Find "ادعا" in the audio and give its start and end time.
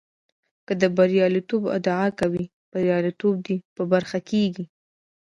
1.77-2.07